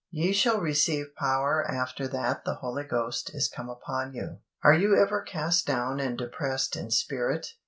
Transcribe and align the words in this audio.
"Ye 0.09 0.33
shall 0.33 0.59
receive 0.59 1.15
power 1.15 1.63
after 1.69 2.07
that 2.07 2.43
the 2.43 2.55
Holy 2.55 2.83
Ghost 2.85 3.29
is 3.35 3.47
come 3.47 3.69
upon 3.69 4.15
you." 4.15 4.39
Are 4.63 4.73
you 4.73 4.97
ever 4.99 5.21
cast 5.21 5.67
down 5.67 5.99
and 5.99 6.17
depressed 6.17 6.75
in 6.75 6.89
spirit? 6.89 7.49